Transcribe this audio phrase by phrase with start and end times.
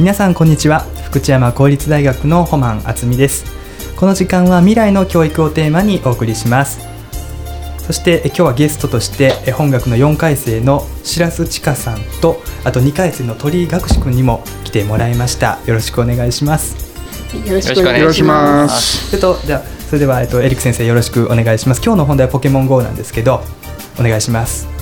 [0.00, 0.82] 皆さんこんにちは。
[1.06, 3.44] 福知山公立大学のホマン敦美です。
[3.96, 6.78] この時間は未来の教育をテーマにお送りします。
[7.78, 15.58] そして今日はゲストとして本学の4回生の白洲千佳さんとあと2回生の鳥居学士くんにも来てもらいました。
[15.66, 16.76] よろしくお願いします。
[17.34, 19.16] よろしくお願いします。
[19.16, 21.82] えっとじゃあそれではえっとエリック先生よろしくお願いします。
[21.84, 23.42] 今日の本題はポケモン GO なんですけど
[23.98, 24.77] お願いします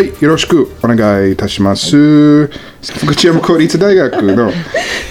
[0.00, 2.46] はい、よろしくお願いいたします。
[2.46, 4.50] 福知山公立大学の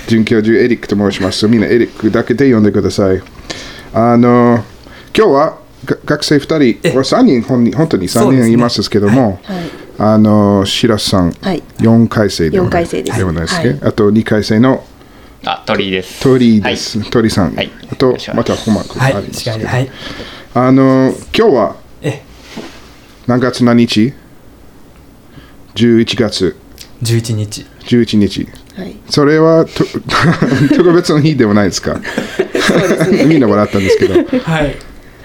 [0.07, 1.47] 准教授エリックと申します。
[1.47, 3.21] みんなエリックだけで呼んでください。
[3.93, 4.63] あの、
[5.15, 6.91] 今日はが学生2人、え。
[6.91, 8.47] 3人本に、本当に3そうですね。
[8.47, 9.57] 人いますけども、はい。
[9.99, 11.61] あの、白洲さん、はい。
[11.77, 13.17] 4回生ではない四回生です。
[13.19, 13.79] ではないですね、はい。
[13.83, 14.83] あと2回生の
[15.45, 16.19] あ、鳥居です。
[16.23, 17.11] 鳥居です。
[17.11, 17.71] 鳥居さん、はい。
[17.91, 19.65] あとまたホマ君はいありますけど、違い。
[19.65, 19.91] はい。
[20.55, 22.23] あの、今日はえ。
[23.27, 24.13] 何月何日？
[25.79, 26.55] ?11 月。
[27.03, 27.65] 11日。
[27.87, 28.47] 11日。
[28.75, 28.95] はい。
[29.09, 29.85] それはと
[30.75, 31.99] 特別の日ではないですか？
[33.27, 34.15] みんな笑ったんですけど。
[34.15, 34.75] はい。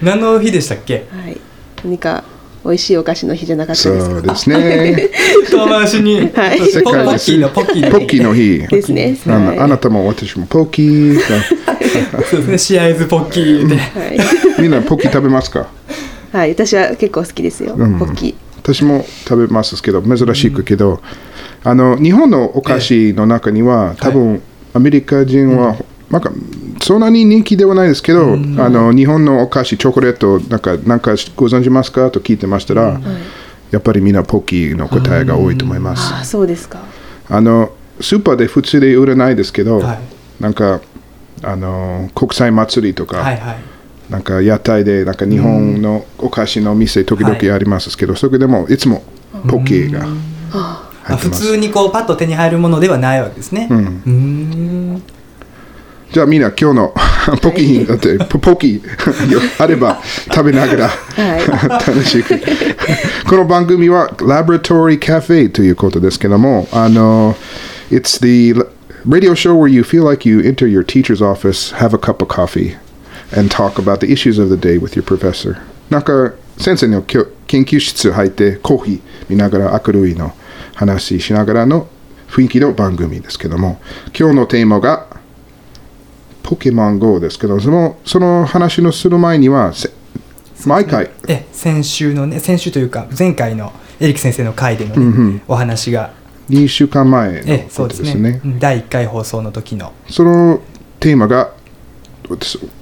[0.01, 1.05] 何の日でしたっけ？
[1.11, 1.37] はい。
[1.83, 2.23] 何か
[2.63, 4.15] 美味しいお菓子の日じゃなかったそですか？
[4.17, 5.09] うですね。
[5.51, 6.59] 遠回しに、はい。
[6.83, 8.59] ポポッキーのポッキーのポッキーの日。
[8.67, 9.17] ですね。
[9.27, 9.59] あのはい。
[9.59, 11.19] あなたも私もポッキー。
[12.29, 12.57] そうですね。
[12.57, 15.67] シアイズポッキーで、はい、みんなポッキー食べますか？
[16.31, 17.97] はい、私は結構好きですよ、うん。
[17.99, 18.33] ポッキー
[18.65, 20.99] 私も食べますけど珍しくけど、
[21.63, 24.41] あの日本のお菓子の中には、多分
[24.73, 25.77] アメリカ人は、
[26.09, 26.21] なん。
[26.21, 26.31] か
[26.81, 32.09] そんなに人気ではないですけど、あの日本のお菓子チョコレートなんかなんかご存知ますか？
[32.09, 32.99] と聞いてましたら、
[33.69, 36.13] やっぱりみんなポッキーの答えが多いと思います。
[36.13, 36.79] ああそうですか。
[37.29, 37.71] あの
[38.01, 39.99] スーパーで普通で売れないですけど、はい。
[40.39, 40.81] なんか
[41.43, 43.74] あの国際祭りとか、はいはい
[44.09, 49.03] なんか屋台でなんか日本のお菓子の店時々ありますけど、それでもいつも
[49.49, 50.05] ポッキーが
[51.03, 51.41] 入ってます。
[51.41, 53.67] 通にこうパッと手に入るものではないわけですね。
[53.71, 55.03] うん。
[56.11, 56.93] じゃあみんな今日の
[57.41, 61.47] ポッキーだってポポッキーあれば食べながらはい。
[61.69, 62.39] 楽しく。
[63.27, 67.35] この番組は Laboratory Cafe ということですけどもあの
[67.89, 68.53] It's the
[69.05, 72.27] radio show where you feel like you enter your teacher's office have a cup of
[72.27, 72.77] coffee
[73.31, 75.57] and talk about the issues of the day with your professor.
[75.89, 80.33] なんか先生の研究室入ってコーヒー見ながら明るいの
[80.73, 81.87] 話しながらの
[82.27, 83.79] 雰囲気の番組ですけども
[84.17, 85.07] 今日のテーマが
[86.43, 89.89] ポケモン GO ですけどそのその話のする前にはせ
[90.65, 91.09] 毎回。
[91.27, 96.13] え先週のね先週というか前回のエリック先生の回での、ねお話が。
[96.49, 97.97] 2週間前のえこそうでね。
[97.97, 98.41] とですすね。
[98.43, 99.93] うん第1回放送の時の。
[100.09, 100.61] その
[100.99, 101.54] テーマが私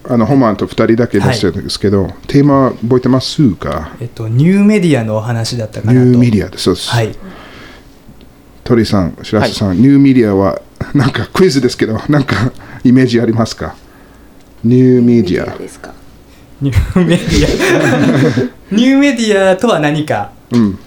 [0.09, 3.91] あのホマンと2人だけでしたんですけど、テーマ覚えてますか？
[3.99, 6.63] えっとニューメディアのお話だったかニなとューメディアです。
[6.65, 6.89] そうです。
[6.89, 7.15] はい
[8.63, 10.61] 鳥さん、白洲さん、ニューメディアは
[10.95, 12.53] なんかクイズですけど、 なんか
[12.85, 13.75] イメージありますか？
[14.63, 15.57] ニューメディア。
[15.57, 15.93] ですか？
[16.61, 20.31] ニューメディア ニューメディアとは何か？
[20.51, 20.79] うん。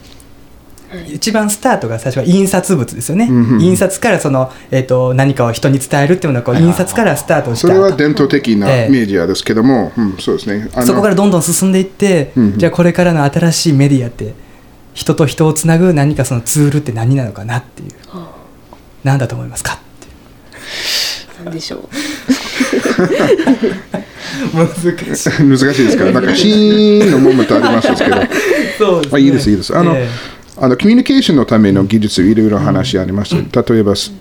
[1.12, 7.68] 一番スタートが最初は印刷物ですよね、うんうん印刷からその、えっと何かを人に伝えるっていうのはこう印刷からスタートした。
[7.68, 8.88] それは伝統的なええ。
[8.88, 10.68] メディアですけども、うん、そうですね。
[10.84, 14.34] そこからどんどん進んでいって、うんうんじゃあこれからの新しいメディアって
[14.94, 17.90] 人と人をつなぐ何かそのツールって何なのかなっていう。
[18.12, 18.30] あ。
[19.04, 20.12] 何だと思いますかっていう。
[21.42, 21.88] あなんでしょう。
[24.54, 24.68] 難
[25.16, 25.30] しい。
[25.44, 28.16] 難しいですから、なんかシーンのモーメントありますけど。
[28.78, 29.76] そうです、あいいです、いいです。
[29.76, 30.08] あの、え
[30.58, 33.34] あのコミュニケーションのための技術、いろいろ話あります。
[33.34, 34.12] 例えば、す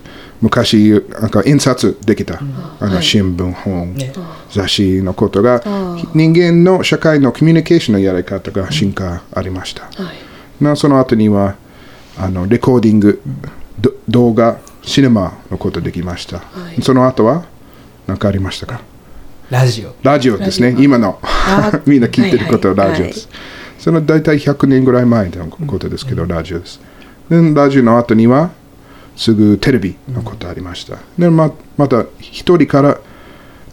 [0.42, 2.40] 昔、なんか印刷できた、
[2.80, 4.12] あの新聞、本、ね。
[4.52, 9.84] 雑誌のことがあ、人間の社会のコミュニケーションのやり方が進化ありました。
[9.84, 9.90] は
[10.60, 10.64] い。
[10.64, 11.56] なその後には、
[12.18, 13.22] あのレコーディング、
[13.80, 16.40] ど動画、シネマのことできました。
[16.40, 16.82] はい。
[16.82, 17.46] その後は、
[18.08, 18.82] 何かありましたか？
[19.50, 19.96] ラジオ。
[20.04, 20.76] ラジオですね。
[20.80, 21.20] 今の。
[21.24, 23.30] あ みんな聞いてることはラジオです。
[23.86, 26.82] その大体100年ぐらい前のことですけど、ラジオです。
[27.30, 28.50] で、ラジオの後には、
[29.16, 30.98] すぐテレビのことありました。
[31.20, 32.98] で、ままた一人から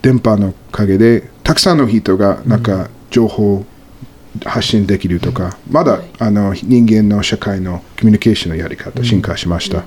[0.02, 3.64] 電波のおかげで、たくさんの人がなんか情報を
[4.44, 9.82] 発信できるとか、まだあの人間の社会のコミュニケーションのやり方、進化しました。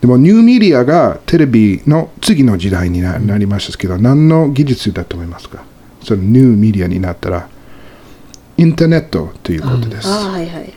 [0.00, 5.62] でもニューメディアがテレビの次の時代にななりましたけど、何の技術だと思いますか？
[6.02, 7.48] そのニューメディアになったら、
[8.56, 10.08] インターネットということです。
[10.08, 10.72] ああはいはい。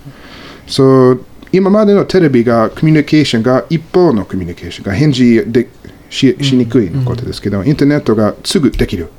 [0.68, 5.70] そう今までのテレビがコミュニケーションが一方のコミュニケーションが返事で
[6.10, 9.10] ししにくいのことですけど、インターネットがすぐできる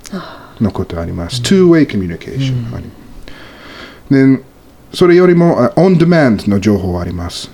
[0.61, 1.41] のことあります。
[1.41, 2.85] two-way communication あり
[4.37, 4.43] で
[4.93, 7.51] それよりもあオンデマンドの情報あります。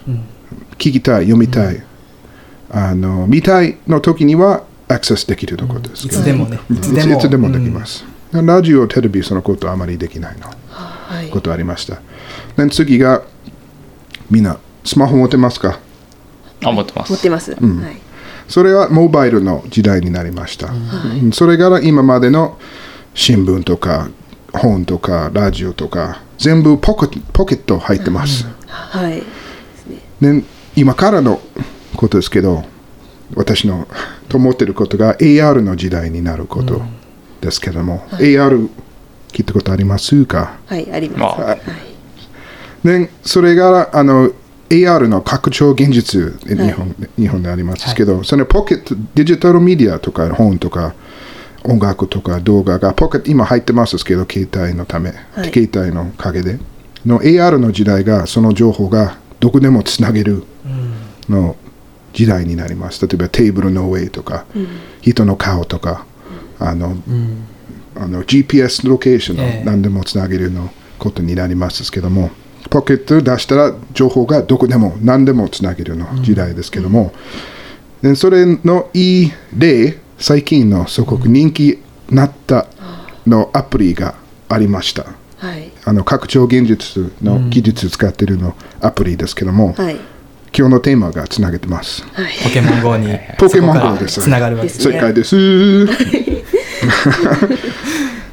[0.72, 1.82] 聞きたい、読みたい、
[2.70, 6.58] あの見たいの時にはアクセスできるのことですけど、いつでもね。
[6.70, 6.94] いつ
[7.28, 7.50] でも。
[7.50, 10.48] できます、ラジオテレビそのことあまりできないの。
[10.48, 10.93] はい
[11.32, 12.00] ことありました。
[12.56, 13.22] で次が
[14.30, 15.78] みんなスマホ持ってますか？
[16.64, 17.12] あ、持ってます。
[17.12, 17.60] 持ってます、はい。
[18.48, 21.32] それはモバイルの時代になりました、うん。
[21.32, 22.58] それから今までの
[23.14, 24.08] 新聞とか
[24.52, 29.22] 本とかラジオとか全部ポケポケット入ってます、はい。
[30.20, 30.42] で
[30.76, 31.40] 今からの
[31.96, 32.64] ことですけど
[33.34, 33.88] 私の
[34.28, 36.82] と思ってることが AR の時代になること
[37.40, 38.68] ですけども、AR
[39.34, 40.58] 聞いたことありますか？
[40.66, 41.44] はいあります、あ。
[41.46, 41.60] はい。
[42.84, 44.30] でそれがあの
[44.70, 50.94] AR の拡張現実日本,、日本でありますけど、そのポケットデジタルメディアとか本とか
[51.64, 55.52] 音楽とか動画がポケット今入ってますけど携帯のため、はい。
[55.52, 56.58] 携帯のおかげで。
[57.04, 60.44] の AR の時代がその情報がどこでもつなげる
[61.28, 61.54] の
[62.14, 63.06] 時代になります。
[63.06, 64.46] 例えばテーブルの上とか、
[65.02, 66.06] 人の顔とか
[66.58, 66.96] あの、
[67.96, 69.64] あの GPS ロケーションええ。
[69.64, 72.30] の何でもつなげるのことになりますけども、
[72.70, 77.12] ポケット出したら情報がどこでも何でもつなげるの時代ですけども、
[78.02, 81.78] でそれのいい例最近のすごく人気
[82.10, 82.66] なった
[83.26, 84.14] のアプリが
[84.48, 85.06] ありました。
[85.38, 85.70] はい。
[85.84, 89.96] あの拡張現実の技術使ってるのアプリですけども、はい。
[90.56, 92.04] 今日のテーマがつなげてます。
[92.12, 92.32] はい。
[92.44, 94.22] ポケモン GO に ポケモン GO です。
[94.22, 95.36] つながるわけです正解です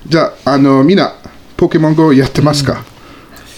[0.07, 1.13] じゃああのみんな
[1.57, 2.83] ポケモン GO やってますか、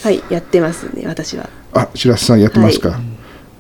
[0.04, 1.50] はいやってますね私は。
[1.74, 3.00] あ白洲さんやってますか、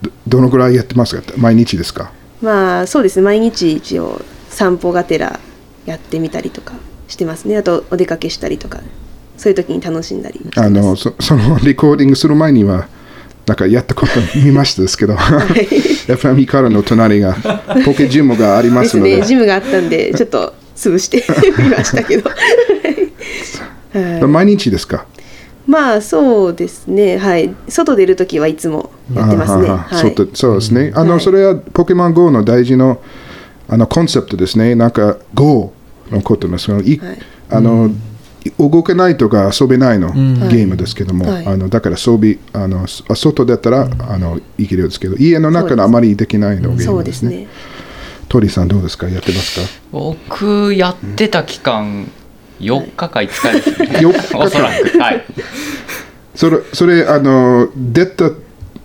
[0.01, 1.33] どどのぐらいやってますか？
[1.37, 2.11] 毎日ですか？
[2.41, 5.39] まあそうですね毎日一応散歩がてら
[5.85, 6.73] やってみたりとか
[7.07, 7.57] してますね。
[7.57, 8.81] あとお出かけしたりとか
[9.37, 12.87] そういう時に楽しんだりあのそそのレコーディングする前には
[13.47, 15.15] なんかやったこと見ましたですけど
[16.07, 17.35] FM からの隣が
[17.85, 19.19] ポケジムがありますので。
[19.21, 20.53] ねジムがあったんでちょっと
[20.89, 21.23] 潰して
[21.57, 22.29] みましたけど。
[23.93, 24.23] はい。
[24.23, 25.05] 毎日ですか？
[25.65, 27.17] まあそうですね。
[27.17, 27.53] はい。
[27.69, 29.69] 外出る時はいつもやってますね。
[29.91, 30.91] そうとそうですね。
[30.95, 31.21] あの、はい。
[31.21, 32.99] それはポケモン GO の大事の
[33.69, 34.75] あのコンセプトですね。
[34.75, 35.71] なんか GO
[36.11, 36.69] のことです。
[36.69, 36.79] が、い。
[36.79, 37.19] はい
[37.49, 37.91] あの、
[38.57, 41.47] 動けないとか遊べないの、ゲームですけども、はい。
[41.47, 47.11] あのだから装備あのそ外だったら、あのいけるんですけど、家の中であまりできないのゲーそムでね。
[47.11, 47.25] うですす
[48.37, 49.07] ね鳥さんどうですか？
[49.07, 49.67] やってますか？
[49.91, 52.09] 僕、やってた期間、
[52.59, 53.87] 4日か5日ですね。
[53.99, 54.99] 4日かおそらく。
[54.99, 55.23] はい。
[56.35, 58.31] それ、それあの、出た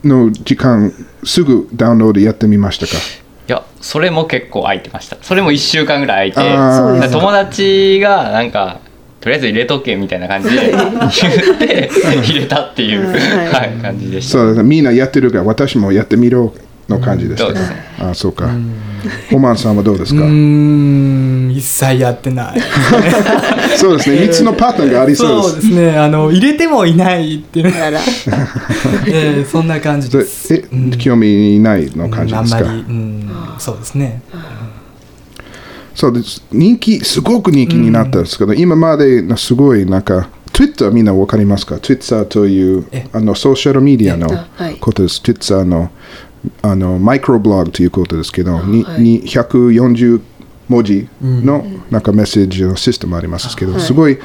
[0.04, 0.92] の時間、
[1.24, 2.92] すぐダウンロードやってみましたか？
[3.48, 5.16] いや、それも結構空いてました。
[5.22, 8.80] それも1週間ぐらい空いて、友達がなんか、
[9.20, 11.90] とりあえず入れとけみたいな感じで 言って
[12.22, 14.32] 入れたっていう、はいはい、感じでした。
[14.32, 16.54] そうですねみんなやってるから、私もやってみろ
[16.88, 17.54] の感じでしたか？
[17.54, 17.84] そうですね。
[18.00, 18.50] あそうか。
[19.30, 20.22] ホマンさんはどうですか？
[20.22, 21.50] うーん。
[21.50, 22.60] 一切やってない。
[23.76, 25.56] そうですね、3つのパターンがありそうそうで。
[25.56, 25.96] ですすね。
[25.98, 27.90] あの入れてもいないっていう、あら。
[27.92, 28.00] ら
[29.06, 30.54] えーそんな感じです。
[30.54, 30.64] え、
[30.98, 32.60] 興味ないの感じですか？
[32.60, 34.22] うんあんまり、うん、そうですね。
[35.94, 36.42] そうです。
[36.52, 43.06] 人気、すごく人気になったんですけど、今までのすごいなんか、Twitter みんなわかりますか ?Twitter というえ。
[43.12, 44.28] あのソーシャルメディアの
[44.80, 45.20] ことです。
[45.20, 45.90] Twitter の
[46.62, 49.02] あのマイクロブログということですけど、にはい。
[49.02, 50.20] に140
[50.68, 53.80] 文字のなんかメッセージのシステムありますけど、はい。
[53.80, 54.18] すごい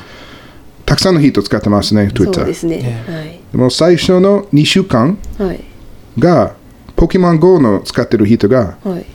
[0.85, 2.45] たくさんの人使ってますね、そう Twitter。
[2.45, 3.03] ですね。
[3.07, 5.47] えでも最初の2週間はい。
[5.47, 5.63] はい
[6.19, 6.53] が、
[6.95, 9.05] ポケモン GO の使ってる人が、はい。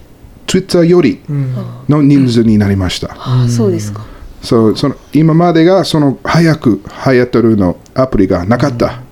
[0.49, 1.55] Twitter よりうん。
[1.89, 3.15] の人数になりました。
[3.15, 4.05] ああそうですか。
[4.43, 9.03] そうその今までがその早く流行ってるのアプリがなかった。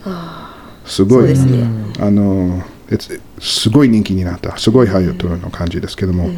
[0.85, 1.65] すごい、ですね。
[2.01, 2.63] あの
[3.41, 4.57] すごい人気になった。
[4.59, 6.31] すごい流行ってるの感じですけども。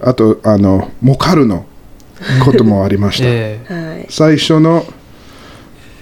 [0.00, 1.66] あと、あの、儲かるの。
[2.44, 3.26] こともありました。
[4.08, 4.86] 最初の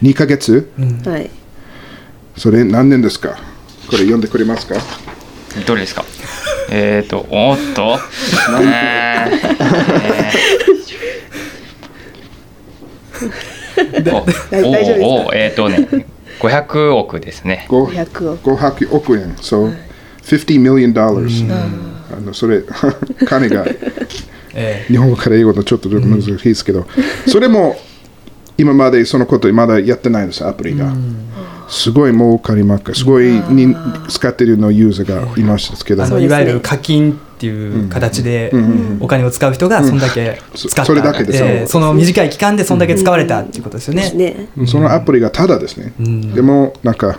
[0.02, 0.70] 2ヶ月、
[2.36, 3.38] それ何年ですか？
[3.86, 4.74] これ読んでくれますか？
[5.66, 6.04] どれですか？
[6.70, 7.98] えっ、ー、と、おーっと、
[8.62, 14.10] えー。
[14.62, 15.06] お大丈夫ですか？
[15.06, 16.06] おおえっ、ー、とね、
[16.40, 17.66] 500億ですね。
[17.68, 19.36] 500 500億500億円。
[19.40, 19.76] そう、
[20.24, 21.52] 50 million dollars。
[22.16, 22.62] あのそれ、
[23.26, 23.64] 金が
[24.54, 26.86] え日本語から英語とちょっと難しいですけど、
[27.26, 27.76] それも
[28.58, 30.92] 今までそのことまだやってないです、アプリが。
[31.68, 33.76] すごい儲かりますかすごいに
[34.08, 38.52] 使ってるのユーザーがいましたけど、いわゆる課金っていう形で
[39.00, 41.42] お金を使う人がそんだけ使った、れだけです。
[41.42, 44.10] えーその短い期間でそんだけ使われたっていうことですよね。
[44.10, 44.48] ね。
[44.66, 45.94] そのアプリがただですね。
[45.98, 46.34] ん。
[46.34, 47.18] でも、なんか、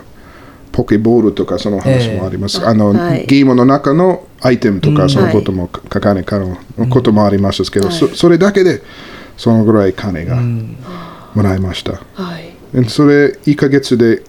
[0.70, 2.66] ポケボールとかその話もあります、ええ。
[2.66, 3.26] あのはい。
[3.26, 4.96] ゲームの中のアイテムとうん。
[4.96, 6.56] かそのことも書かれからの
[6.88, 7.96] こともありますけど、はい。
[7.96, 8.80] そそれだけで
[9.36, 10.76] そのぐらい金がうん。
[11.34, 12.52] もらいました、はい。
[12.80, 14.22] でそれ1ヶ月で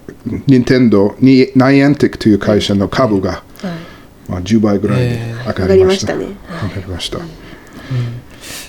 [0.48, 3.93] 任天堂にナイアンティックという会社の株が、はい
[4.28, 6.26] まあ、10倍ぐらい上がりました,、上がりましたね。
[6.68, 7.18] 上がりました。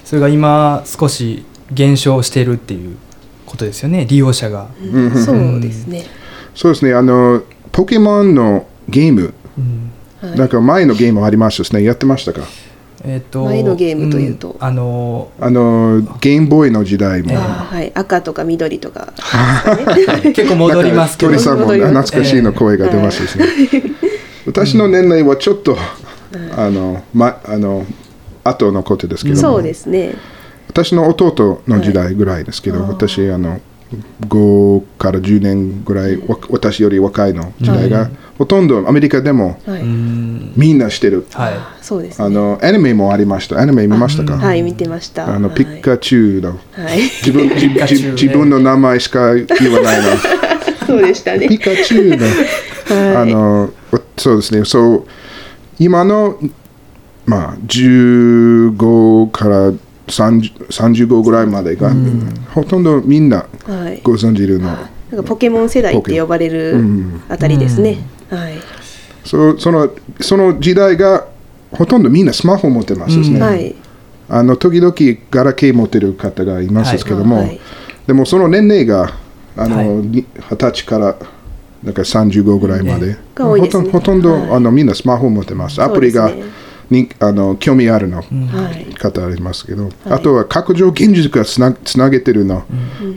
[0.04, 2.98] それが今少し減少しているっていう
[3.46, 4.06] ことですよね。
[4.06, 4.68] 利用者が、
[5.26, 6.06] そうですね。
[6.54, 6.94] そうですね。
[6.94, 9.34] あのポケモンのゲーム。
[9.58, 9.92] うん。
[10.22, 10.40] はい。
[10.40, 11.84] なんか前のゲームありましたですね。
[11.84, 12.42] やってましたか？
[13.04, 14.50] えっと前のゲームというと。
[14.50, 14.56] ん。
[14.60, 17.92] あのあのゲームボーイの時代も、はい。
[17.96, 19.14] 赤とか緑とか。
[20.24, 21.32] 結構 戻りますけど。
[21.32, 23.46] 鳥さんも懐かしいの声が出ましたですね。
[24.46, 25.78] 私の年齢はちょっと、
[26.56, 27.86] あの、ま、あの、
[28.44, 30.16] 後のことですけども、そうですね。
[30.68, 33.60] 私の弟の時代ぐらいですけど、私、あの、
[34.28, 41.26] 5から10年ぐらい、わ私より若いの時代が、ほとんどアメリカでもはい、うんみんなしてる。
[41.32, 41.54] はい。
[41.82, 42.26] そうですね。
[42.26, 43.60] あの、アニメもありました。
[43.60, 44.38] アニメ見ましたか？
[44.38, 45.34] はい見てました。
[45.34, 45.58] あの、はい。
[45.58, 47.02] ピッカチュウの、はい。
[47.04, 48.12] 自分自カチュウね。
[48.22, 50.08] 自分の名前しか言わないの。
[50.86, 51.48] そうでしたね。
[51.48, 52.36] ピカチュウの、はい
[52.90, 53.72] あの
[54.18, 54.66] そうですね。
[54.66, 55.06] そう
[55.80, 56.40] 今の
[57.26, 59.72] まあ15から
[60.08, 61.92] 30 35ぐらいまでが、
[62.54, 64.02] ほとんどみんなはい。
[64.04, 64.88] ご存知るの、なん
[65.18, 67.24] かポケモン世代って呼ばれるうん。
[67.28, 67.98] あたりですね、
[68.30, 68.54] はい、
[69.24, 69.90] そうその
[70.22, 71.28] その時代が
[71.72, 73.44] ほとんどみんなスマホ持ってますですね、うん。
[73.44, 73.76] はい。
[74.30, 74.94] あの時々
[75.30, 77.60] ガラケー持ってる方がいますけども、はい。
[78.08, 79.14] でもその年齢が
[79.58, 79.88] あの、はい。
[79.88, 81.16] に二十歳から
[81.86, 84.52] なんか35ぐらいまで、ほとんど、はい。
[84.54, 85.82] あのみんなスマホ持ってます。
[85.82, 86.44] アプリがね
[86.90, 88.94] にあの興味あるの、はい。
[88.96, 92.64] 方ありますけど、あとは拡張現実がつなつなげてるの。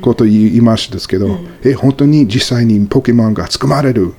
[0.01, 4.15] こと言いましたですけど、え本当に実際にポケモンが捕まれる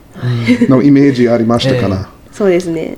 [0.67, 2.97] のイメージありましたかな、そうですね。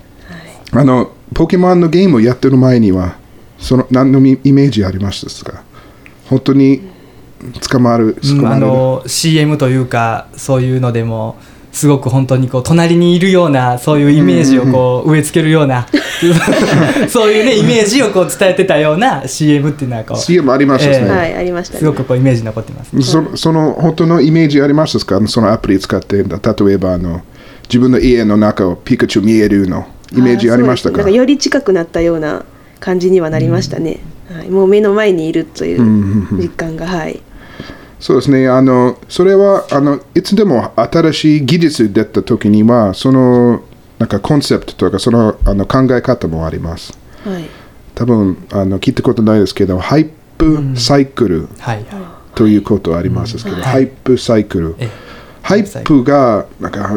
[0.72, 3.18] あのポケモンのゲームをやってる前には
[3.58, 5.64] その何のイイメージありましたですか？
[6.30, 6.82] 本当に
[7.70, 11.38] 捕まる捕うんあの CM というかそういうのでも
[11.72, 15.88] すごく本当にこう隣にいるようなそういうイメージをこう植え付けるような
[17.08, 23.02] そういうねイメージをこう伝えてたような CM っていうのはこう CM ありましたですね、はいありましたすごねくこうイメージに残ってます。
[23.02, 25.20] そその本当のイメージありますか？
[25.28, 26.26] そのアプリ使って例
[26.74, 27.22] えばあの
[27.64, 30.98] 自分の家の中をピカチュウ見えるのイメージありましたか？
[30.98, 32.44] ねなんかより近くなったような
[32.82, 34.00] 感じにはなりましたね、
[34.36, 35.82] はい、もう目の前にいるという
[36.34, 37.22] 実感がはい
[38.02, 38.50] そうですね。
[38.50, 43.62] あのそれはあのいつでも新しい技術出た時にはその
[44.00, 46.98] なんかコンセプトとかそのあの考え方もあります。
[47.24, 47.46] はい。
[47.94, 51.86] 多分あの聞いたことないですけどハイプサイクルはい、
[52.34, 53.38] ということあります。
[53.38, 53.62] けど、うん。
[53.62, 54.90] ハイプサイクル、ええ。
[55.44, 56.90] hype がなんか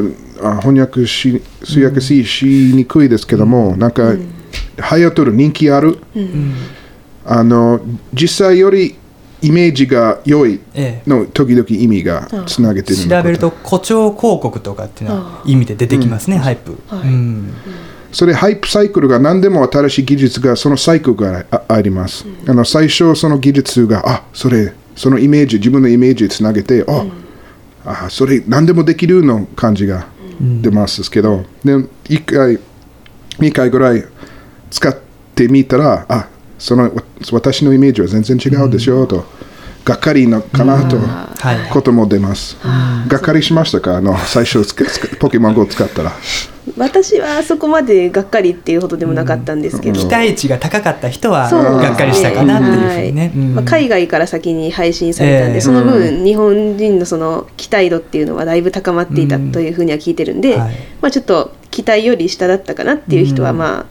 [0.43, 5.99] あ翻訳し通訳し,、しにくいですけども、なんか、流行ってる人気ある、
[7.27, 7.81] あの
[8.15, 8.97] 実際より
[9.43, 17.09] イメージが良いええの時々意味がつなげてるの調べると誇張広告とかっていうのは意味で出てきますね、 hype、はい。
[17.09, 17.55] うん。
[18.13, 26.85] それ hype cycle が何でも新しい技術がそのサイクルがああります、あの最初その技術があそれそのイメージ自分のイメージつなげて
[27.85, 30.07] あ、あそれ何でもできるの感じが
[30.41, 32.61] 出ますけど、で1回
[33.39, 34.05] 2回ぐらい
[34.71, 34.97] 使っ
[35.35, 36.29] てみたらあ
[36.65, 36.91] そのわ
[37.31, 39.27] 私のイメージは全然違うでしょ、と。
[39.85, 41.71] がっかりのかなと、はい。
[41.71, 42.57] ことも出ます、
[43.07, 43.99] がっかりしましたか？
[43.99, 44.65] あの最初
[45.19, 46.13] ポケモン GO 使ったら。
[46.79, 55.61] 私はそこまでがっかりっていうほどでもなかったんですけど、期待値が高かった人はがっかりしたかなっていうふうにね、まあ、海外から先に配信されたんで、ええ。
[55.61, 60.75] その分日本人のその期待度っていうのはだいぶ高まっていたうんというふうには聞いてるんで、はい。
[61.03, 63.59] まあ、ちょっと期待より下だったかなっていう人はうん。
[63.59, 63.87] まあ、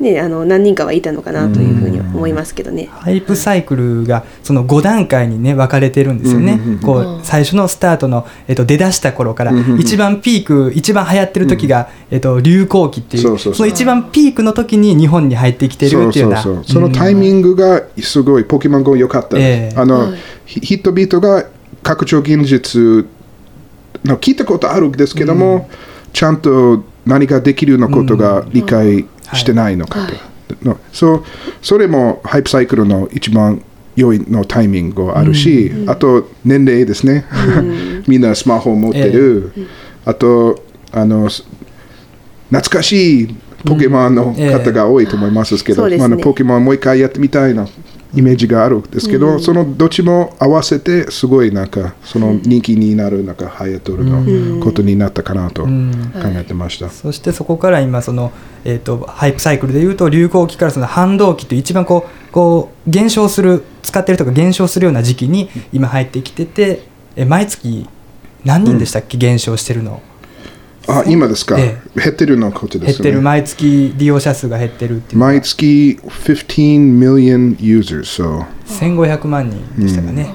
[0.00, 2.86] ね、あの何人かはいたのかなというふうには思いますけどね。
[2.90, 6.54] ハイプサイクルがその5段階にね分かれてるんですよね。
[6.54, 6.80] うんうんうん。
[6.80, 7.16] こうん。
[7.18, 9.80] う最初のスタートのえっと出だした頃からうんうんうん。
[9.80, 13.52] 一番ピーク一番流行ってる時がえっと流行期っていそうそうそう。
[13.52, 16.42] うその一番ピークの時に日本に入ってきてるっていうような。
[16.42, 16.72] そうそうそう。
[16.74, 19.76] そのタイミングがすごいポケモン GO 良かった、ええ。
[19.76, 20.18] あの、はい。
[20.44, 21.46] ひ人々が
[21.84, 23.06] 拡張現実
[24.04, 25.68] の聞いたことあるんですけども、
[26.12, 30.34] ちゃんと何ができるのことが理解してないのかと、はい。
[30.64, 31.24] のそう
[31.62, 33.62] それもハイプサイクルの一番
[33.96, 37.24] 良いのタイミングがあるし、あと年齢ですね、
[38.08, 39.52] みんなスマホを持ってる、
[40.04, 41.44] あとあのす
[42.50, 46.04] 懐かしいポケモンの方が多いと思いますけど、そうですね。
[46.04, 47.68] あのポケモンもう一回やってみたいの
[48.14, 56.12] イメージがあるんですけど、そのどっちも合わせてすごいなんかその人気になるなんかハイアトルのことになったかなと考うん。
[56.36, 56.88] えてました。
[56.90, 58.32] そしてそこから今その、
[58.64, 66.82] えー、とハイプサイクルでいうと流行期からその反動期という一番こうこう減少する使ってるとか減少するような時期に今入ってきてて
[67.16, 67.88] え毎月
[68.44, 70.02] 何人でしたっけ、減少してるの
[70.86, 72.86] あ今ですか、え減ってるのことですね。
[72.86, 73.22] 減ってる。
[73.22, 75.18] 毎月利用者数が減ってるっていう。
[75.18, 80.34] 毎月15 million users、so 1500万人でしたかね、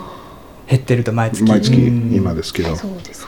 [0.68, 1.44] 減ってると毎月。
[1.44, 2.14] 毎月うん。
[2.14, 2.76] 今ですけど。
[2.76, 3.28] そうです。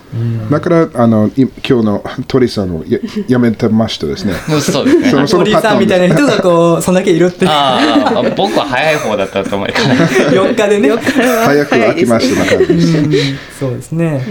[0.50, 3.00] だからあのい今日の鳥さんをや
[3.30, 4.34] やめてましたですね。
[4.60, 5.10] そうですね。
[5.10, 7.80] そのその鳥さんみたいな人がこう そんだけいるってあ
[8.14, 10.16] あ僕は早い方だったと思います。
[10.36, 10.90] 4日でね。
[10.90, 12.98] 早く飽きましたな感じです。
[12.98, 13.14] うん。
[13.58, 14.26] そうですね、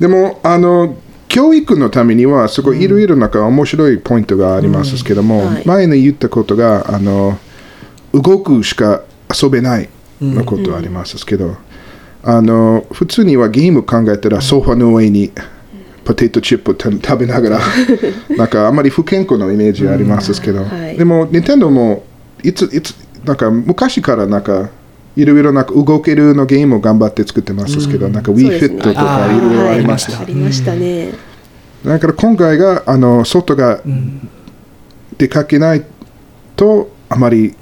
[0.00, 0.96] でもあの
[1.28, 5.66] 教育のためにはすごいいろいろなんか面白いポイントがありますけども、はい。
[5.66, 7.38] 前に言ったことがあの
[8.12, 9.02] 動くしか
[9.42, 9.88] 遊べない
[10.20, 11.56] のことありますけど、
[12.22, 15.30] あの普通にはゲーム考えたらソファの上に
[16.04, 17.60] ポテトチップをた食べながら
[18.36, 20.96] なんかあまり不健康なイメージありますけど、はい。
[20.96, 22.04] でも Nintendo も
[22.42, 22.94] いついつ
[23.24, 24.70] なんか昔からなんか
[25.20, 28.82] いろいろなんか動けるのゲームを頑張って作ってますけど、なんかそうです WeFit ね。
[28.82, 30.12] とかいろいろありました。
[30.12, 30.22] はい。
[30.26, 31.10] ありましたね。
[31.84, 33.80] だから今回があの外が
[35.16, 35.84] 出かけない
[36.54, 37.54] とあまり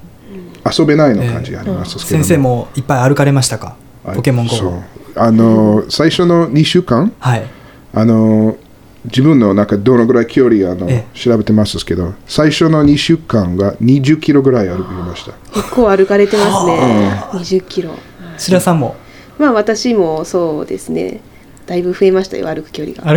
[0.79, 3.77] 遊べないの感じがありますけど先生もいっぱい歩かれましたか？
[4.15, 4.83] ポケモン GO
[5.17, 7.13] あの、最初の2週間？
[7.19, 7.47] はい。
[7.95, 8.59] あの
[9.07, 15.33] 自分のなんかどのぐらい距離あの、え調べてますけど最初の2週間が20キロぐらい歩きました。
[15.55, 17.23] 結構歩かれてますね。
[17.33, 17.95] 20キロ。
[18.39, 18.97] 白さんも？
[19.39, 21.21] まあ私もそうですね。
[21.67, 23.03] だいぶ増えましたよ歩く距離が。
[23.11, 23.13] は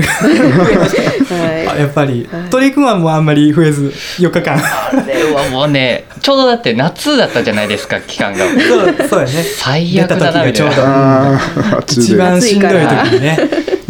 [1.78, 2.50] やっぱり、はい。
[2.50, 4.56] 鳥くんはもうあんまり増えず4日間。
[4.56, 8.40] あれはもうねちょうどだって夏だったじゃないですか期間が。
[8.48, 9.32] そうそうやね。
[9.44, 10.72] 最悪だなみたいな。
[10.72, 10.84] 出た時がちょうど。
[10.84, 11.40] あ
[11.76, 12.78] あ暑い一で番しんどい時
[13.14, 13.38] にね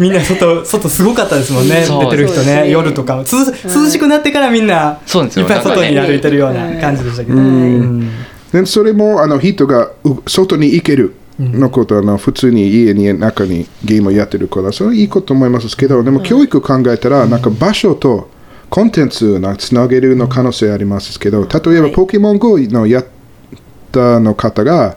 [0.00, 2.70] みんな外外すごかったですもんね出てる人ねね。
[2.70, 3.22] 夜とか。
[3.22, 8.10] 涼しくなってからみんなそうですよいっぱい外に歩いてるような感じでしたけど、うん。
[8.52, 18.28] でそれもあの人がう外に行けるのことあの普通に家に中にゲームをやってるからそれはいいこと思いますけどでも教育考えたらなんか場所と
[18.68, 23.06] コンテンツをつなげるの可能性ありますけど例えばはいポケモン GO のやっ
[23.90, 24.96] たの方が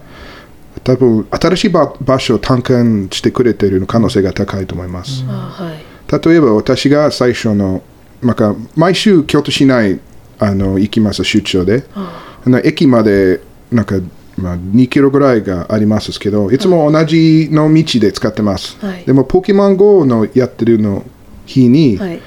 [0.83, 5.23] 多分新しい場場所を探検してくれている可能性が高いと思います。
[5.27, 6.29] あはい。
[6.29, 7.81] 例えば私が最初の、
[8.21, 9.99] なんか毎週京都市内
[10.39, 11.85] あの行きます、出張で。
[11.95, 13.41] あの駅まで
[13.71, 13.95] なんか、
[14.37, 18.77] まあ、2キロぐらいがありますけど、いつも同じの道で使ってます。
[18.85, 19.05] はい。
[19.05, 21.03] でも、ポケモン GO のやってるの
[21.45, 22.21] 日に、はい。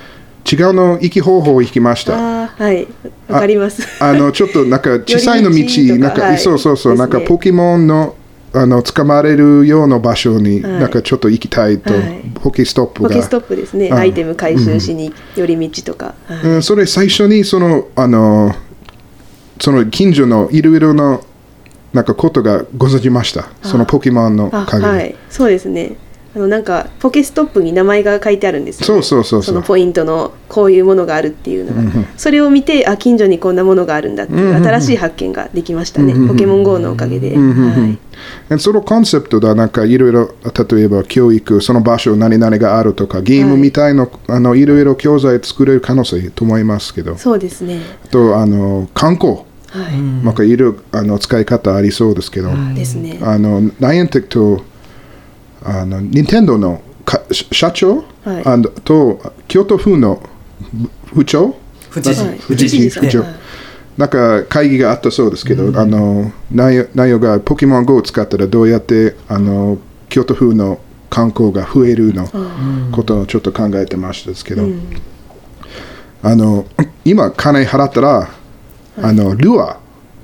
[0.50, 2.46] 違うの行き方法を引きました。
[2.46, 2.86] はい。
[3.28, 3.82] わかります。
[4.00, 5.64] あのちょっとなんか小さいの道、
[5.98, 6.38] なんか、はい。
[6.38, 8.14] そうそうそう、ねなんかポケモンの
[8.56, 10.80] あの捕まれるような場所に、はい。
[10.80, 12.22] なんかちょっと行きたいと、はい。
[12.34, 13.08] ポケストップが。
[13.10, 13.88] ポケストップですね。
[13.88, 16.14] うんアイテム回収しに寄り道とか。
[16.26, 16.46] はい。
[16.46, 18.54] うん、それ最初にそのあの
[19.60, 21.20] その近所のいろいろな
[21.92, 23.48] なんかことがございました。
[23.62, 25.14] そのポケモンのあ陰で、はい。
[25.28, 25.96] そうですね
[26.36, 29.54] あのなんかポケストップに名前が書いてあるんですよ、そうそうそうそう。
[29.54, 37.98] のポイントのこういうものがあるっていうのが、それを見てあ近所にこんなものがあるんだっていう新しい発見ができましたね、ポケモン GO のおかげで、はい
[38.48, 47.80] でそのコンセプトではなんかいろいろ例えば教育その場所何々があるとかゲームみたいの,、あのいろいろ教材作れる可能性と思いますけどそうですね。
[48.04, 49.38] あとあの観光。
[49.68, 53.18] はい、なんかいろいろあの使い方ありそうですけど、ですね。
[53.20, 54.64] あのナイアンテックと
[55.66, 58.44] あの任天堂のか社長、はい。
[58.44, 60.22] あのと京都府の
[61.06, 61.56] 府長
[61.90, 62.38] 府知事はい。
[62.38, 63.20] 府知事府長。
[63.22, 63.34] はい。
[63.96, 69.78] なんか会議があったそうですけど、あの内容内容がポケモン GO を使ったらどうやってあの
[70.10, 72.28] 京都府の観光が増えるの
[72.92, 74.66] ことをちょっと考えてましたですけど、
[76.22, 76.66] あの
[77.04, 78.28] 今金払ったら、
[78.98, 79.76] あのルアー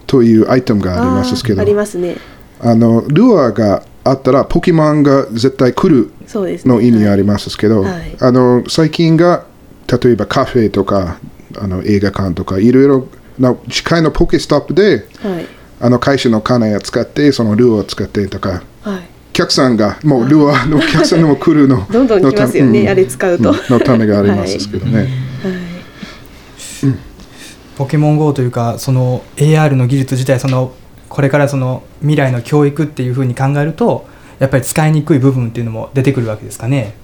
[0.07, 2.17] というアイテムがありますけどありますね。
[2.61, 6.75] あのルアーがあったらポケモンが絶対来るそうですね。
[6.75, 8.17] の意味ありますけど、はい。
[8.21, 9.45] あの最近が
[10.03, 11.19] 例えばカフェとか
[11.57, 15.47] あの映画館とかいろいろな近いのポケストップではい。
[15.81, 19.03] あの会社の金を使ってそのルアーを使ってとかはい。
[19.31, 23.53] お客さんがもうルアーのお客さんも来るの どんどん来ますよねのたあれ使うと。
[23.53, 25.09] んのためがありますけどね、はい。
[27.77, 30.73] ポケモン GO というかその AR の技術自体その
[31.13, 34.07] これからその未来の教育っていうふうに考えると
[34.39, 36.95] やっぱり使いにくい部分っていうのも出てくるわけですかね。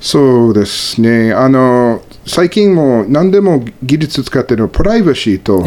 [0.00, 1.32] そうですね。
[1.32, 5.64] あの最近も何でも技術使ってるプライバシーと、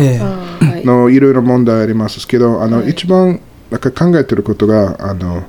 [0.85, 2.91] のいろいろ問題ありますけど、あの、はい。
[2.91, 5.43] 一番なんか考えてることがあの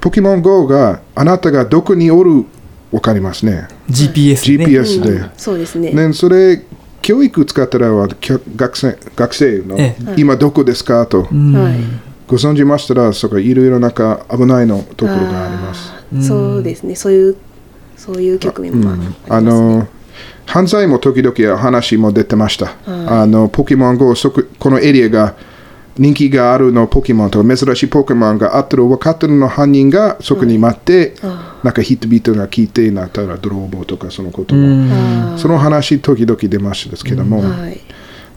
[0.00, 2.44] ポケモン GO があなたがどこにおる
[2.90, 3.68] わかりますね。
[3.88, 4.66] GPS ね。
[4.66, 5.30] GPS で、うん。
[5.36, 5.92] そうですね。
[5.92, 6.62] ね、それ
[7.02, 11.52] 教育使ったらは学生学生の、え今どこですかと、うん。
[11.52, 11.74] はい。
[12.26, 15.92] ご存じましたらそこいろいろなんか危ないのところがあります。
[16.26, 17.36] そうですねそういう
[17.96, 19.88] そういう局面もあります、ねあの
[20.44, 22.74] 犯罪も時々話も出てました。
[22.86, 25.36] あのポケモン GO そここのエリアが
[25.98, 31.14] 人気があるのポケモンと珍しいポケモンがあってる分かってるの犯人がそこに待って、
[31.62, 37.80] なんか人々が聞いてなったら泥棒とかそのことも、その話時々出ましたですけども、はい。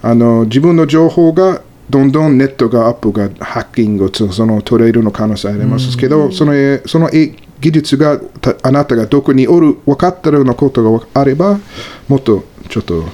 [0.01, 11.59] あの自分の情報がどんどんネットがアップがハッキングとその取れるの可能性ありますけど、そのえそのえ技術がたあなたがどこにおる分かってるのことがあれば
[12.07, 13.05] もっとちょっと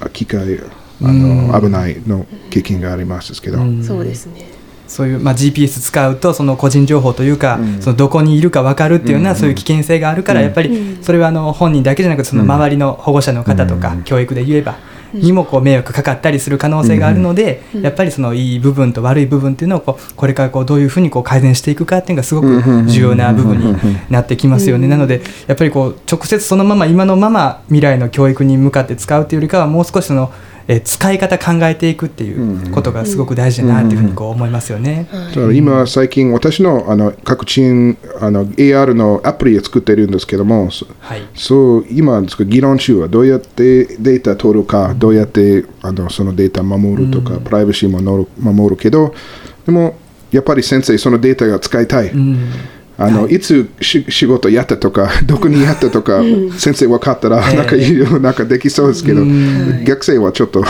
[0.00, 0.58] あ機械
[1.02, 4.50] あの、危ないの経験がありますけど、そうですね。
[4.90, 14.78] そういう、まあ、GPS 使うとその個人情報というか、そのどこにいるか分かるっていうような、そういう危険性があるから、やっぱりそれはあの本人だけじゃなくてその周りの保護者の方とか、教育で言えば、
[15.12, 23.76] にもこう迷惑かかったりする可能性があるので、やっぱりそのいい部分と悪い部分っていうのをこうこれからこうどういうふうにこう改善していくかっていうのがすごく重要な部分に
[24.08, 24.88] なってきますよね。
[24.88, 30.32] なのでやっぱりこう直接そのまま今のまま未来の教育に向かって使うというよりかはもう少しその
[30.68, 35.06] えー使い方考えていくっていうことがすごく大事だなっていうふうにこう思いますよね。
[35.54, 41.22] 今最近私のあの各チームあの AR のアプリを作っているんですけどもそはい。
[41.34, 49.14] そう今議論中はどうやってデータ取るか、どうやってあのそのデータ守るとか、プライバシーも守るけど
[49.66, 49.96] でも
[50.30, 52.12] やっぱり先生そのデータが使いたい、
[53.02, 56.20] あのいつし仕事やったとか どこにやったとか、
[56.58, 60.62] 先生分かったらなんかいろいろなんかできそうですけど、学生はちょっと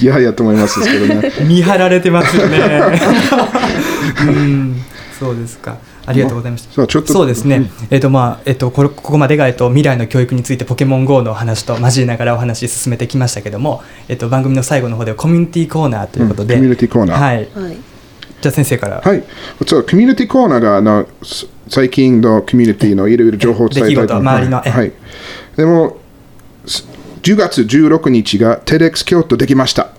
[0.00, 1.32] 嫌やと思いますけどね。
[1.44, 2.58] 見張られてますよね。
[4.28, 4.76] うん、
[5.18, 5.76] そうですか。
[6.06, 6.72] ありがとうございました。
[6.72, 7.68] そうちょっとそうですね。
[7.90, 17.36] えっ、とまあえっ、とこれここまでがえっ、と未来の教育についてポケモン GO の話と交えながらお話し進めてきましたけども、えっ、と番組の最後の方ではコミュニティコーナーということで、うんコミュニティコーナーはい。
[17.36, 17.91] はい
[18.42, 19.00] じゃあ先生から。
[19.00, 19.22] はい、
[19.66, 24.40] そうコミュニティコーナーがあのす最近のコミュニティのいろいろ情報を伝えたいと思います。
[24.40, 24.92] 出来事周りのえはい、
[25.56, 25.96] でも
[26.66, 26.86] す
[27.22, 29.90] 10月16日が TEDx 京都できました。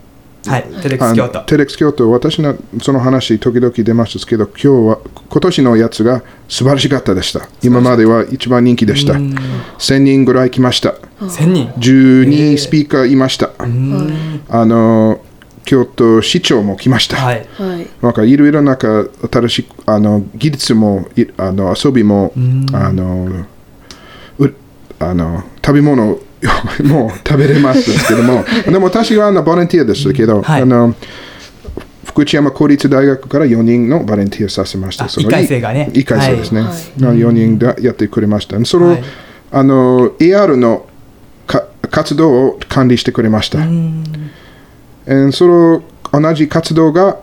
[0.45, 0.63] はい。
[0.81, 1.39] テレックス京都。
[1.39, 7.47] TEDx 京都、私のその話、時々出ましたけど、今日は、今年のやつが素晴らしかったでした。
[7.61, 9.13] 今までは一番人気でした。
[9.13, 10.95] 1000人ぐらい来ました。
[11.29, 11.69] 千人。
[11.77, 13.51] 12スピーカーいました。
[14.49, 15.21] あの
[15.65, 17.17] 京都市長も来ました。
[17.17, 17.47] はい。
[17.53, 22.33] はいなんかいろいろなんか新しいあの技術もいあの遊びも
[22.73, 23.45] あの
[24.39, 24.53] う
[24.99, 26.19] あの食べ物
[26.83, 30.93] もう食べれますですけども でも私はあのボランティアですけど、はいあの
[32.05, 35.09] 福知山公立大学から4人のボランティアさせました。
[35.09, 36.61] そのあ一回生がね一回生ですね。
[36.61, 36.71] はい
[37.17, 38.63] 4人でやってくれました。
[38.65, 39.03] その、はい
[39.55, 40.87] あの AR の
[41.45, 43.59] か活動を管理してくれました。
[45.05, 47.17] えーその同じ活動が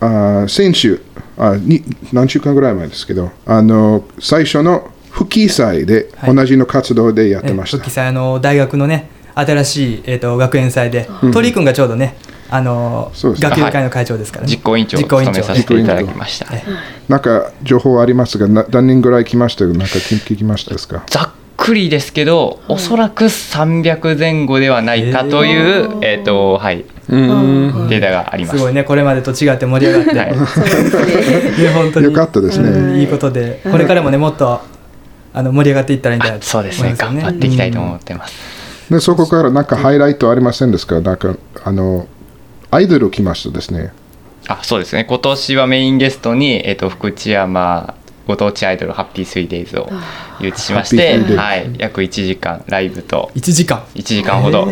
[0.00, 1.00] あ先週
[1.36, 6.34] あに何週間ぐらい前ですけどあの最初の復帰祭ではい。
[6.34, 12.16] 同じの活動でやってました、復帰祭あの大学のね新しいえっ、と学園祭で、鳥居君がちょうどね
[12.50, 14.52] あの学友会の会長ですからね。
[14.52, 15.42] 実行委員長を実行委員長。
[15.42, 16.46] 務めさせていただきました。
[16.52, 16.64] え
[17.08, 19.64] なんか情報ありますがな何人ぐらい来ました？
[19.66, 21.04] なんか聞聞きましたですか？
[21.06, 26.84] ざっくりですけど、おそらく300前後ではないかという、えっ、とはい。
[27.08, 27.88] うん。
[27.88, 28.56] データがあります。
[28.56, 28.62] す。
[28.62, 28.84] ごいね。
[28.84, 30.32] これまでと違って盛り上がって、はい。
[30.32, 33.00] ねね本当によかったですね、うん。
[33.00, 33.60] いいことで。
[33.70, 34.60] これからもねもっと
[35.34, 36.82] あの盛り上がっていったらいいんだなあとそうです。
[36.82, 36.94] ね。
[36.96, 38.34] 頑張っていきたいと思ってます。
[38.88, 41.00] でそこからなんかハイライトありませんですか？
[41.00, 42.06] なんかあの
[42.70, 43.92] アイドル来ましたですね。
[44.46, 45.04] あ、そうですね。
[45.04, 47.94] 今年はメインゲストにえっ、と福知山
[48.28, 49.88] ご当地アイドルハッピースイデイズを
[50.38, 53.30] 誘致しまして、はい、約1時間ライブと。
[53.34, 53.82] 1時間。
[53.94, 54.70] 1時間ほど、は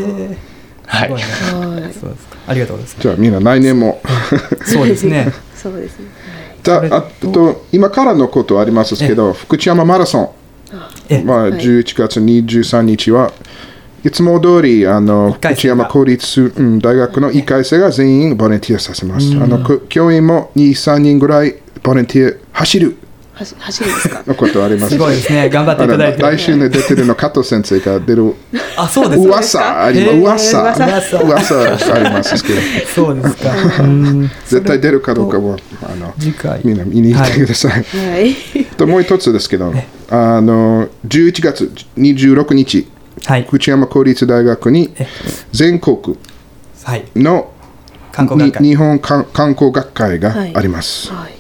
[1.07, 1.09] い。
[1.09, 2.37] そうですか。
[2.47, 2.97] ありがとうございます。
[3.01, 4.03] じゃあみんな来年も。
[4.63, 5.33] そうですね。
[5.57, 6.07] そうですね。
[6.63, 10.31] じゃああと今からのことありますけど福知山マラソン。
[11.09, 11.53] えまあ、はい。
[11.53, 13.33] 11月23日は
[14.05, 19.31] いつも通りあの福知山公立、うん、大学の1回生が全員ボランティアさせます。
[19.33, 22.99] あのこ教員も2、3人ぐらいボランティア走る
[23.37, 24.23] 走るんですか？
[24.27, 24.95] のことあります。
[24.95, 25.49] すごいですね。
[25.51, 26.23] 頑張っていただいて。
[26.23, 28.35] 来週ね出てるの加藤先生が出る
[28.77, 29.29] あそうですか。
[29.29, 30.57] 噂あります。
[30.57, 30.85] 噂。
[30.87, 31.19] 噂。
[31.23, 31.95] 噂。
[31.95, 32.61] ありますけど。
[32.95, 33.55] そうですか。
[33.81, 34.31] うん。
[34.47, 36.61] 絶対出るかどうかはあの次回。
[36.65, 37.73] みんな見に行ってください。
[37.73, 37.85] は
[38.21, 38.35] い。
[38.77, 39.73] ともう一つですけど
[40.11, 42.89] あの11月26日
[43.27, 43.45] はい。
[43.47, 44.95] 福知山公立大学に
[45.53, 46.17] 全国
[46.85, 47.05] はい。
[47.17, 47.51] の
[48.13, 48.63] 観光学会。
[48.63, 51.11] に日本観観光学会があります。
[51.13, 51.36] はい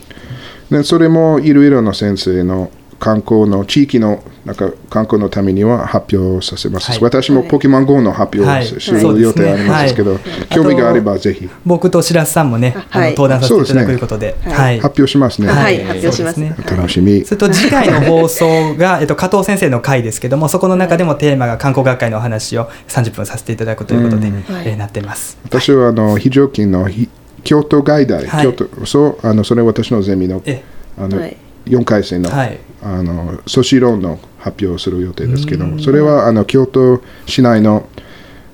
[0.71, 6.91] でそれもいろいろな先生の観光の地域のなんか観光のためには発表させます。
[6.93, 7.01] はい。
[7.01, 10.23] 私もポケモン GO の発表をするはい予定ありますけど、はい。
[10.49, 11.49] 興味があればぜひ。
[11.65, 14.81] 僕と白洲さんもね、あのはい登壇させていただくということで、ねはい。
[14.81, 15.49] 発表しますね。
[15.49, 15.57] はい。
[15.59, 15.85] はい。
[15.85, 16.41] 発表します。
[16.41, 16.51] ね。
[16.51, 17.25] はい楽しみ。
[17.25, 24.29] それと次回の放送が、 えっと、加藤先生の回ですけどもそこの中でもテーマが観光学会のお話を30分させていただくということで、
[24.65, 25.39] えーなってます。
[25.45, 27.09] 私はあの非常勤のひ
[27.47, 28.45] 京都外大、はい。
[28.45, 30.63] 京都そうあのそれは私のゼミのえ
[30.99, 31.37] あの、はい。
[31.67, 32.59] 4回生の,、はい。
[32.83, 35.81] あの卒論の発表をする予定ですけどうん。
[35.81, 37.89] それはあの京都市内の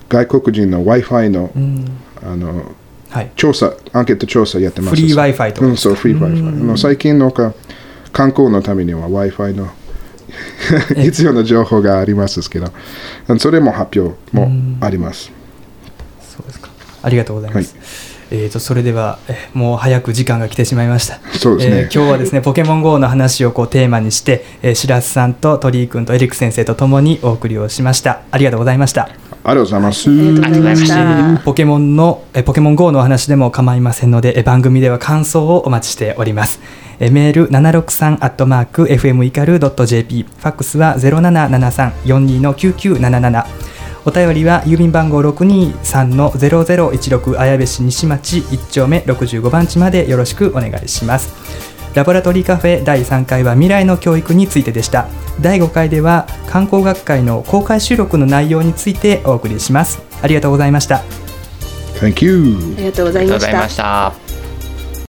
[0.09, 1.85] 外国人の w i f i のうん。
[2.22, 2.72] あの
[3.11, 4.90] はい、調査アンケート調査やってます。
[4.90, 7.52] フリー Wi-Fi とかうん、そうフリー Wi-Fi あの最近のか
[8.11, 9.68] 観光のためには w i f i の
[10.96, 12.72] 必要な情報がありますけど
[13.38, 14.50] それも発表も
[14.81, 15.31] あります。
[16.22, 16.70] そうですか。
[17.02, 17.74] ありがとうございます。
[17.74, 21.20] はいえー、とそれではえーもう早く時間が来てしまいました。
[21.38, 28.22] そうですねえー今日はですねポケモン GO の話をこうテーマにして、えー、白洲さんと鳥居君とエリック先生とともにお送りをしました。
[28.30, 29.10] ありがとうございました。
[29.44, 31.42] ありがとうございます、ありがとうございました。
[31.44, 36.60] ポケモンのえポケモン GO のお話でも構いませんのでえ番組では感想をお待ちしております
[37.00, 43.71] えメール763アットマーク FM イカル .jp ファックスは077342の9977
[44.04, 51.32] お便りは郵便番号623の0016綾部市西町1丁目65番地までよろしくお願いします。
[51.94, 55.08] ラボラトリーカフェ第3回は未来の教育についてでした。
[55.40, 60.02] 第5回では観光学会の公開収録の内容についてお送りします。
[60.22, 61.02] ありがとうございました。
[62.00, 63.76] Thank you ありがとうございまし。
[63.76, 64.21] た。